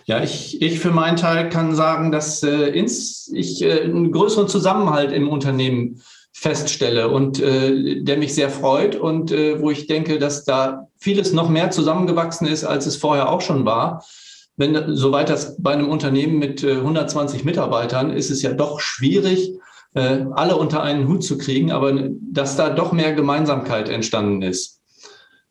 Ja, 0.05 0.23
ich, 0.23 0.61
ich 0.61 0.79
für 0.79 0.91
meinen 0.91 1.17
Teil 1.17 1.49
kann 1.49 1.73
sagen, 1.73 2.11
dass 2.11 2.43
äh, 2.43 2.67
ins, 2.67 3.27
ich 3.33 3.63
äh, 3.63 3.81
einen 3.81 4.11
größeren 4.11 4.47
Zusammenhalt 4.47 5.11
im 5.11 5.29
Unternehmen 5.29 5.99
feststelle 6.39 7.09
und 7.09 7.41
äh, 7.41 8.01
der 8.01 8.15
mich 8.15 8.33
sehr 8.33 8.49
freut 8.49 8.95
und 8.95 9.29
äh, 9.29 9.61
wo 9.61 9.71
ich 9.71 9.87
denke, 9.87 10.19
dass 10.19 10.45
da 10.45 10.87
vieles 10.97 11.33
noch 11.33 11.49
mehr 11.49 11.69
zusammengewachsen 11.69 12.47
ist, 12.47 12.63
als 12.63 12.85
es 12.85 12.95
vorher 12.95 13.29
auch 13.29 13.41
schon 13.41 13.65
war. 13.65 14.05
Wenn 14.55 14.95
soweit 14.95 15.29
das 15.29 15.61
bei 15.61 15.73
einem 15.73 15.89
Unternehmen 15.89 16.39
mit 16.39 16.63
äh, 16.63 16.77
120 16.77 17.43
Mitarbeitern 17.43 18.13
ist 18.13 18.31
es 18.31 18.41
ja 18.41 18.53
doch 18.53 18.79
schwierig, 18.79 19.51
äh, 19.95 20.23
alle 20.31 20.55
unter 20.55 20.81
einen 20.81 21.09
Hut 21.09 21.25
zu 21.25 21.37
kriegen, 21.37 21.73
aber 21.73 22.07
dass 22.31 22.55
da 22.55 22.69
doch 22.69 22.93
mehr 22.93 23.11
Gemeinsamkeit 23.11 23.89
entstanden 23.89 24.41
ist. 24.41 24.79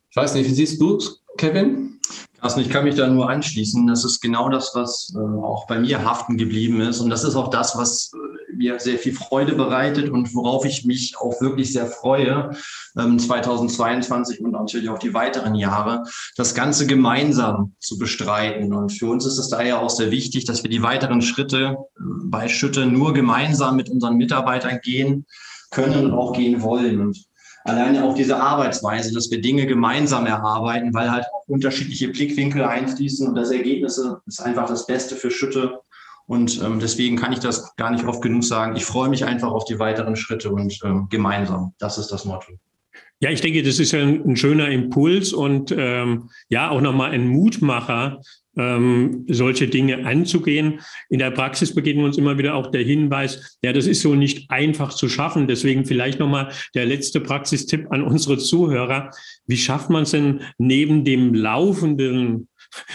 Ich 0.09 0.15
weiß 0.15 0.33
nicht, 0.33 0.49
wie 0.49 0.55
siehst 0.55 0.81
du 0.81 0.97
es, 0.97 1.21
Kevin? 1.37 1.99
Carsten, 2.41 2.61
ich 2.61 2.69
kann 2.69 2.85
mich 2.85 2.95
da 2.95 3.07
nur 3.07 3.29
anschließen. 3.29 3.85
Das 3.85 4.05
ist 4.05 4.21
genau 4.21 4.49
das, 4.49 4.71
was 4.73 5.13
äh, 5.15 5.19
auch 5.19 5.67
bei 5.67 5.79
mir 5.79 6.03
haften 6.03 6.37
geblieben 6.37 6.81
ist. 6.81 6.99
Und 6.99 7.09
das 7.09 7.23
ist 7.23 7.35
auch 7.35 7.49
das, 7.49 7.77
was 7.77 8.11
mir 8.59 8.77
sehr 8.79 8.99
viel 8.99 9.13
Freude 9.13 9.55
bereitet 9.55 10.09
und 10.09 10.35
worauf 10.35 10.65
ich 10.65 10.85
mich 10.85 11.15
auch 11.17 11.41
wirklich 11.41 11.71
sehr 11.71 11.87
freue, 11.87 12.51
ähm, 12.97 13.17
2022 13.17 14.41
und 14.41 14.51
natürlich 14.51 14.89
auch 14.89 14.99
die 14.99 15.13
weiteren 15.13 15.55
Jahre, 15.55 16.03
das 16.35 16.53
Ganze 16.53 16.85
gemeinsam 16.85 17.73
zu 17.79 17.97
bestreiten. 17.97 18.73
Und 18.73 18.91
für 18.91 19.07
uns 19.07 19.25
ist 19.25 19.37
es 19.37 19.49
daher 19.49 19.81
auch 19.81 19.89
sehr 19.89 20.11
wichtig, 20.11 20.43
dass 20.43 20.61
wir 20.61 20.69
die 20.69 20.83
weiteren 20.83 21.21
Schritte 21.21 21.77
äh, 21.97 22.01
bei 22.25 22.49
Schütte 22.49 22.85
nur 22.85 23.13
gemeinsam 23.13 23.77
mit 23.77 23.89
unseren 23.89 24.17
Mitarbeitern 24.17 24.79
gehen 24.83 25.25
können 25.71 26.07
und 26.07 26.13
auch 26.13 26.33
gehen 26.33 26.61
wollen. 26.61 26.99
Und 26.99 27.17
alleine 27.63 28.03
auch 28.03 28.13
diese 28.13 28.37
Arbeitsweise, 28.41 29.13
dass 29.13 29.31
wir 29.31 29.39
Dinge 29.39 29.67
gemeinsam 29.67 30.25
erarbeiten, 30.25 30.93
weil 30.93 31.11
halt 31.11 31.25
auch 31.33 31.47
unterschiedliche 31.47 32.09
Blickwinkel 32.09 32.63
einfließen 32.65 33.25
und 33.25 33.35
das 33.35 33.51
Ergebnis 33.51 34.01
ist 34.25 34.41
einfach 34.41 34.67
das 34.67 34.85
Beste 34.85 35.15
für 35.15 35.31
Schütte. 35.31 35.79
Und 36.29 36.61
ähm, 36.61 36.79
deswegen 36.79 37.15
kann 37.15 37.33
ich 37.33 37.39
das 37.39 37.75
gar 37.75 37.89
nicht 37.89 38.05
oft 38.05 38.21
genug 38.21 38.43
sagen. 38.43 38.75
Ich 38.75 38.85
freue 38.85 39.09
mich 39.09 39.25
einfach 39.25 39.49
auf 39.49 39.65
die 39.65 39.79
weiteren 39.79 40.15
Schritte 40.15 40.51
und 40.51 40.79
ähm, 40.83 41.07
gemeinsam. 41.09 41.73
Das 41.79 41.97
ist 41.97 42.09
das 42.09 42.23
Motto. 42.23 42.51
Ja, 43.19 43.31
ich 43.31 43.41
denke, 43.41 43.63
das 43.63 43.79
ist 43.79 43.95
ein, 43.95 44.23
ein 44.23 44.35
schöner 44.37 44.69
Impuls 44.69 45.33
und 45.33 45.73
ähm, 45.75 46.29
ja, 46.47 46.69
auch 46.69 46.81
nochmal 46.81 47.11
ein 47.11 47.27
Mutmacher, 47.27 48.21
ähm, 48.55 49.25
solche 49.27 49.69
Dinge 49.69 50.05
anzugehen. 50.05 50.81
In 51.09 51.17
der 51.17 51.31
Praxis 51.31 51.73
begegnet 51.73 52.05
uns 52.05 52.19
immer 52.19 52.37
wieder 52.37 52.53
auch 52.53 52.67
der 52.67 52.83
Hinweis, 52.83 53.57
ja, 53.63 53.73
das 53.73 53.87
ist 53.87 54.01
so 54.01 54.13
nicht 54.13 54.51
einfach 54.51 54.93
zu 54.93 55.09
schaffen. 55.09 55.47
Deswegen 55.47 55.85
vielleicht 55.85 56.19
nochmal 56.19 56.51
der 56.75 56.85
letzte 56.85 57.21
Praxistipp 57.21 57.87
an 57.89 58.03
unsere 58.03 58.37
Zuhörer. 58.37 59.09
Wie 59.47 59.57
schafft 59.57 59.89
man 59.89 60.03
es 60.03 60.11
denn 60.11 60.41
neben 60.59 61.05
dem 61.05 61.33
laufenden 61.33 62.48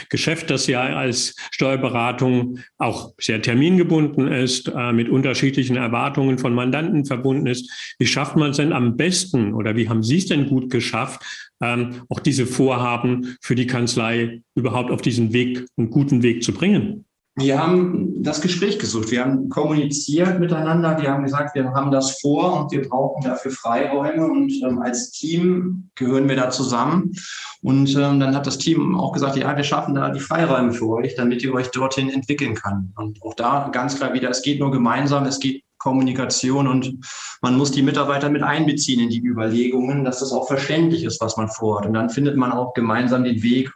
Geschäft, 0.08 0.50
das 0.50 0.66
ja 0.66 0.82
als 0.82 1.34
Steuerberatung 1.50 2.58
auch 2.78 3.14
sehr 3.18 3.42
termingebunden 3.42 4.28
ist, 4.28 4.68
äh, 4.68 4.92
mit 4.92 5.08
unterschiedlichen 5.08 5.76
Erwartungen 5.76 6.38
von 6.38 6.54
Mandanten 6.54 7.04
verbunden 7.04 7.46
ist. 7.46 7.70
Wie 7.98 8.06
schafft 8.06 8.36
man 8.36 8.50
es 8.50 8.56
denn 8.56 8.72
am 8.72 8.96
besten 8.96 9.54
oder 9.54 9.76
wie 9.76 9.88
haben 9.88 10.02
Sie 10.02 10.18
es 10.18 10.26
denn 10.26 10.46
gut 10.48 10.70
geschafft, 10.70 11.22
ähm, 11.60 12.02
auch 12.08 12.20
diese 12.20 12.46
Vorhaben 12.46 13.36
für 13.40 13.54
die 13.54 13.66
Kanzlei 13.66 14.42
überhaupt 14.54 14.90
auf 14.90 15.02
diesen 15.02 15.32
Weg, 15.32 15.66
einen 15.76 15.90
guten 15.90 16.22
Weg 16.22 16.42
zu 16.42 16.52
bringen? 16.52 17.04
Wir 17.36 17.58
haben 17.58 18.22
das 18.22 18.40
Gespräch 18.40 18.78
gesucht. 18.78 19.10
Wir 19.10 19.24
haben 19.24 19.48
kommuniziert 19.48 20.38
miteinander. 20.38 21.00
Wir 21.02 21.10
haben 21.10 21.24
gesagt, 21.24 21.56
wir 21.56 21.68
haben 21.68 21.90
das 21.90 22.20
vor 22.20 22.60
und 22.60 22.70
wir 22.70 22.88
brauchen 22.88 23.24
dafür 23.24 23.50
Freiräume. 23.50 24.26
Und 24.26 24.52
ähm, 24.62 24.80
als 24.80 25.10
Team 25.10 25.90
gehören 25.96 26.28
wir 26.28 26.36
da 26.36 26.50
zusammen. 26.50 27.12
Und 27.60 27.90
ähm, 27.96 28.20
dann 28.20 28.36
hat 28.36 28.46
das 28.46 28.58
Team 28.58 28.94
auch 28.94 29.12
gesagt, 29.12 29.36
ja, 29.36 29.56
wir 29.56 29.64
schaffen 29.64 29.96
da 29.96 30.10
die 30.10 30.20
Freiräume 30.20 30.72
für 30.72 30.88
euch, 30.90 31.16
damit 31.16 31.42
ihr 31.42 31.52
euch 31.52 31.72
dorthin 31.72 32.08
entwickeln 32.08 32.54
kann. 32.54 32.92
Und 32.96 33.20
auch 33.22 33.34
da 33.34 33.68
ganz 33.72 33.96
klar 33.96 34.14
wieder, 34.14 34.30
es 34.30 34.42
geht 34.42 34.60
nur 34.60 34.70
gemeinsam, 34.70 35.24
es 35.24 35.40
geht 35.40 35.64
Kommunikation 35.78 36.68
und 36.68 36.94
man 37.42 37.56
muss 37.56 37.72
die 37.72 37.82
Mitarbeiter 37.82 38.30
mit 38.30 38.42
einbeziehen 38.42 39.00
in 39.00 39.10
die 39.10 39.20
Überlegungen, 39.20 40.04
dass 40.04 40.20
das 40.20 40.32
auch 40.32 40.46
verständlich 40.46 41.02
ist, 41.02 41.20
was 41.20 41.36
man 41.36 41.48
vorhat. 41.48 41.84
Und 41.84 41.94
dann 41.94 42.10
findet 42.10 42.36
man 42.36 42.52
auch 42.52 42.74
gemeinsam 42.74 43.24
den 43.24 43.42
Weg, 43.42 43.72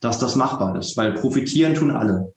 dass 0.00 0.18
das 0.18 0.36
machbar 0.36 0.76
ist, 0.76 0.96
weil 0.96 1.12
profitieren 1.12 1.74
tun 1.74 1.90
alle. 1.90 2.32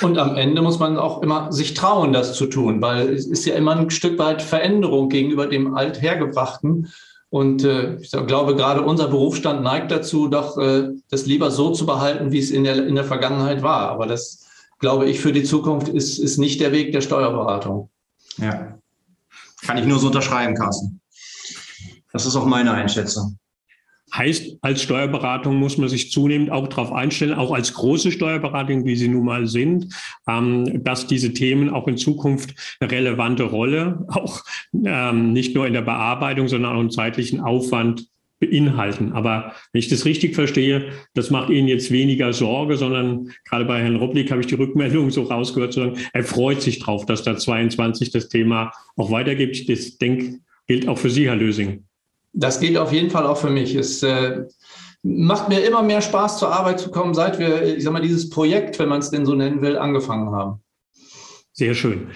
Und 0.00 0.18
am 0.18 0.36
Ende 0.36 0.62
muss 0.62 0.78
man 0.78 0.96
auch 0.96 1.22
immer 1.22 1.50
sich 1.52 1.74
trauen, 1.74 2.12
das 2.12 2.34
zu 2.34 2.46
tun, 2.46 2.80
weil 2.80 3.12
es 3.12 3.26
ist 3.26 3.44
ja 3.46 3.54
immer 3.54 3.76
ein 3.76 3.90
Stück 3.90 4.18
weit 4.18 4.42
Veränderung 4.42 5.08
gegenüber 5.08 5.46
dem 5.46 5.74
Althergebrachten. 5.74 6.88
Und 7.30 7.64
äh, 7.64 7.96
ich 7.96 8.10
glaube, 8.10 8.54
gerade 8.56 8.82
unser 8.82 9.08
Berufsstand 9.08 9.62
neigt 9.62 9.90
dazu, 9.90 10.28
doch 10.28 10.56
äh, 10.56 10.90
das 11.10 11.26
lieber 11.26 11.50
so 11.50 11.72
zu 11.72 11.84
behalten, 11.84 12.32
wie 12.32 12.38
es 12.38 12.50
in 12.50 12.64
der, 12.64 12.86
in 12.86 12.94
der 12.94 13.04
Vergangenheit 13.04 13.62
war. 13.62 13.90
Aber 13.90 14.06
das, 14.06 14.46
glaube 14.78 15.06
ich, 15.06 15.20
für 15.20 15.32
die 15.32 15.42
Zukunft 15.42 15.88
ist, 15.88 16.18
ist 16.18 16.38
nicht 16.38 16.60
der 16.60 16.72
Weg 16.72 16.92
der 16.92 17.00
Steuerberatung. 17.00 17.90
Ja, 18.38 18.78
kann 19.66 19.78
ich 19.78 19.84
nur 19.84 19.98
so 19.98 20.06
unterschreiben, 20.06 20.54
Carsten. 20.54 21.00
Das 22.12 22.24
ist 22.24 22.36
auch 22.36 22.46
meine 22.46 22.72
Einschätzung. 22.72 23.38
Heißt, 24.14 24.58
als 24.62 24.82
Steuerberatung 24.82 25.56
muss 25.56 25.76
man 25.78 25.88
sich 25.88 26.10
zunehmend 26.10 26.50
auch 26.50 26.68
darauf 26.68 26.92
einstellen, 26.92 27.34
auch 27.34 27.52
als 27.52 27.74
große 27.74 28.10
Steuerberatung, 28.10 28.84
wie 28.84 28.96
sie 28.96 29.08
nun 29.08 29.24
mal 29.24 29.46
sind, 29.46 29.94
ähm, 30.26 30.82
dass 30.82 31.06
diese 31.06 31.32
Themen 31.32 31.70
auch 31.70 31.88
in 31.88 31.96
Zukunft 31.96 32.54
eine 32.80 32.90
relevante 32.90 33.44
Rolle, 33.44 34.06
auch 34.08 34.42
ähm, 34.84 35.32
nicht 35.32 35.54
nur 35.54 35.66
in 35.66 35.72
der 35.72 35.82
Bearbeitung, 35.82 36.48
sondern 36.48 36.74
auch 36.74 36.80
im 36.80 36.90
zeitlichen 36.90 37.40
Aufwand 37.40 38.08
beinhalten. 38.40 39.12
Aber 39.12 39.52
wenn 39.72 39.80
ich 39.80 39.88
das 39.88 40.04
richtig 40.04 40.34
verstehe, 40.34 40.92
das 41.14 41.30
macht 41.30 41.50
Ihnen 41.50 41.68
jetzt 41.68 41.90
weniger 41.90 42.32
Sorge, 42.32 42.76
sondern 42.76 43.32
gerade 43.44 43.64
bei 43.64 43.80
Herrn 43.80 43.96
Rublik 43.96 44.30
habe 44.30 44.40
ich 44.40 44.46
die 44.46 44.54
Rückmeldung 44.54 45.10
so 45.10 45.22
rausgehört, 45.22 45.72
sondern 45.72 45.98
er 46.12 46.24
freut 46.24 46.62
sich 46.62 46.78
drauf, 46.78 47.04
dass 47.04 47.22
da 47.22 47.36
22 47.36 48.10
das 48.10 48.28
Thema 48.28 48.72
auch 48.96 49.10
weitergibt. 49.10 49.68
Das 49.68 49.98
denke 49.98 50.40
gilt 50.66 50.86
auch 50.86 50.98
für 50.98 51.10
Sie, 51.10 51.26
Herr 51.26 51.36
Lösing. 51.36 51.87
Das 52.32 52.60
gilt 52.60 52.76
auf 52.76 52.92
jeden 52.92 53.10
Fall 53.10 53.26
auch 53.26 53.38
für 53.38 53.50
mich. 53.50 53.74
Es 53.74 54.02
äh, 54.02 54.44
macht 55.02 55.48
mir 55.48 55.64
immer 55.64 55.82
mehr 55.82 56.02
Spaß, 56.02 56.38
zur 56.38 56.52
Arbeit 56.52 56.80
zu 56.80 56.90
kommen, 56.90 57.14
seit 57.14 57.38
wir, 57.38 57.76
ich 57.76 57.84
sag 57.84 57.92
mal, 57.92 58.02
dieses 58.02 58.30
Projekt, 58.30 58.78
wenn 58.78 58.88
man 58.88 59.00
es 59.00 59.10
denn 59.10 59.26
so 59.26 59.34
nennen 59.34 59.62
will, 59.62 59.76
angefangen 59.76 60.30
haben. 60.30 60.62
Sehr 61.52 61.74
schön. 61.74 62.08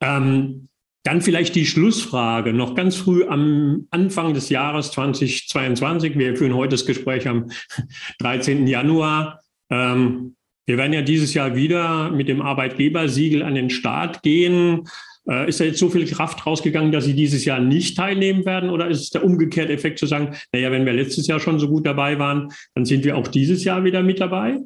Ähm, 0.00 0.68
dann 1.02 1.22
vielleicht 1.22 1.54
die 1.54 1.66
Schlussfrage, 1.66 2.52
noch 2.52 2.74
ganz 2.74 2.96
früh 2.96 3.24
am 3.24 3.86
Anfang 3.90 4.34
des 4.34 4.48
Jahres 4.48 4.90
2022. 4.90 6.18
Wir 6.18 6.36
führen 6.36 6.54
heute 6.54 6.70
das 6.70 6.84
Gespräch 6.84 7.28
am 7.28 7.50
13. 8.18 8.66
Januar. 8.66 9.40
Ähm, 9.70 10.34
wir 10.66 10.78
werden 10.78 10.92
ja 10.92 11.02
dieses 11.02 11.32
Jahr 11.32 11.54
wieder 11.54 12.10
mit 12.10 12.28
dem 12.28 12.42
Arbeitgebersiegel 12.42 13.44
an 13.44 13.54
den 13.54 13.70
Start 13.70 14.22
gehen. 14.22 14.88
Äh, 15.28 15.48
ist 15.48 15.60
da 15.60 15.64
jetzt 15.64 15.78
so 15.78 15.88
viel 15.88 16.06
Kraft 16.06 16.46
rausgegangen, 16.46 16.92
dass 16.92 17.04
Sie 17.04 17.14
dieses 17.14 17.44
Jahr 17.44 17.60
nicht 17.60 17.96
teilnehmen 17.96 18.44
werden? 18.44 18.70
Oder 18.70 18.88
ist 18.88 19.00
es 19.00 19.10
der 19.10 19.24
umgekehrte 19.24 19.72
Effekt 19.72 19.98
zu 19.98 20.06
sagen, 20.06 20.36
naja, 20.52 20.70
wenn 20.70 20.86
wir 20.86 20.92
letztes 20.92 21.26
Jahr 21.26 21.40
schon 21.40 21.58
so 21.58 21.68
gut 21.68 21.86
dabei 21.86 22.18
waren, 22.18 22.52
dann 22.74 22.84
sind 22.84 23.04
wir 23.04 23.16
auch 23.16 23.28
dieses 23.28 23.64
Jahr 23.64 23.84
wieder 23.84 24.02
mit 24.02 24.20
dabei? 24.20 24.58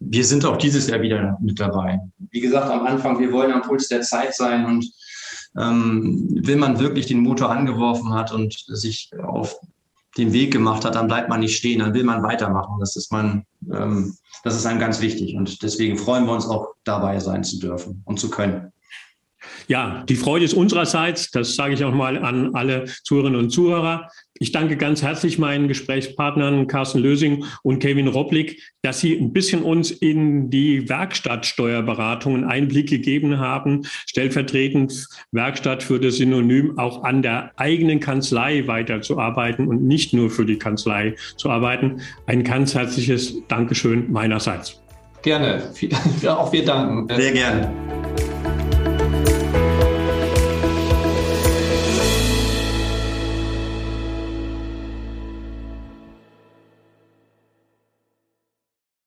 Wir 0.00 0.24
sind 0.24 0.44
auch 0.44 0.56
dieses 0.56 0.88
Jahr 0.88 1.00
wieder 1.02 1.36
mit 1.40 1.58
dabei. 1.58 1.98
Wie 2.30 2.40
gesagt, 2.40 2.70
am 2.70 2.86
Anfang, 2.86 3.18
wir 3.18 3.32
wollen 3.32 3.50
am 3.50 3.62
Puls 3.62 3.88
der 3.88 4.02
Zeit 4.02 4.34
sein 4.34 4.64
und 4.64 4.88
ähm, 5.58 6.28
wenn 6.42 6.58
man 6.58 6.78
wirklich 6.78 7.06
den 7.06 7.20
Motor 7.20 7.50
angeworfen 7.50 8.12
hat 8.12 8.32
und 8.32 8.54
sich 8.68 9.10
auf 9.22 9.56
den 10.16 10.32
Weg 10.32 10.52
gemacht 10.52 10.84
hat, 10.84 10.94
dann 10.94 11.08
bleibt 11.08 11.28
man 11.28 11.40
nicht 11.40 11.56
stehen, 11.56 11.80
dann 11.80 11.94
will 11.94 12.04
man 12.04 12.22
weitermachen. 12.22 12.76
Das 12.80 12.96
ist 12.96 13.10
man, 13.10 13.44
ähm, 13.72 14.14
das 14.44 14.56
ist 14.56 14.66
einem 14.66 14.78
ganz 14.78 15.00
wichtig 15.00 15.34
und 15.34 15.62
deswegen 15.62 15.96
freuen 15.96 16.26
wir 16.26 16.32
uns 16.32 16.46
auch 16.46 16.74
dabei 16.84 17.18
sein 17.18 17.42
zu 17.42 17.58
dürfen 17.58 18.02
und 18.04 18.20
zu 18.20 18.30
können. 18.30 18.72
Ja, 19.66 20.04
die 20.08 20.16
Freude 20.16 20.44
ist 20.44 20.54
unsererseits. 20.54 21.30
Das 21.30 21.54
sage 21.54 21.74
ich 21.74 21.84
auch 21.84 21.94
mal 21.94 22.18
an 22.18 22.54
alle 22.54 22.86
Zuhörerinnen 23.04 23.40
und 23.40 23.50
Zuhörer. 23.50 24.08
Ich 24.40 24.52
danke 24.52 24.76
ganz 24.76 25.02
herzlich 25.02 25.38
meinen 25.38 25.66
Gesprächspartnern 25.66 26.68
Carsten 26.68 27.00
Lösing 27.00 27.44
und 27.62 27.80
Kevin 27.80 28.06
Roblick, 28.06 28.62
dass 28.82 29.00
Sie 29.00 29.16
ein 29.16 29.32
bisschen 29.32 29.62
uns 29.62 29.90
in 29.90 30.48
die 30.48 30.88
Werkstattsteuerberatung 30.88 32.44
Einblick 32.44 32.88
gegeben 32.88 33.38
haben, 33.38 33.82
stellvertretend 34.06 35.08
Werkstatt 35.32 35.82
für 35.82 35.98
das 35.98 36.16
Synonym 36.16 36.78
auch 36.78 37.02
an 37.02 37.22
der 37.22 37.50
eigenen 37.56 37.98
Kanzlei 37.98 38.66
weiterzuarbeiten 38.66 39.66
und 39.66 39.82
nicht 39.82 40.14
nur 40.14 40.30
für 40.30 40.46
die 40.46 40.58
Kanzlei 40.58 41.16
zu 41.36 41.50
arbeiten. 41.50 42.00
Ein 42.26 42.44
ganz 42.44 42.74
herzliches 42.74 43.34
Dankeschön 43.48 44.10
meinerseits. 44.12 44.80
Gerne. 45.22 45.72
Auch 46.26 46.52
wir 46.52 46.64
danken. 46.64 47.08
Sehr 47.16 47.32
gerne. 47.32 48.27